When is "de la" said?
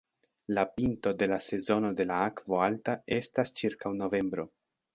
1.19-1.37, 2.01-2.17